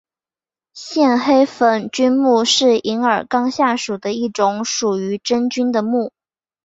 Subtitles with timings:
[0.73, 6.11] 线黑粉菌目是银耳纲下属的一种属于真菌的目。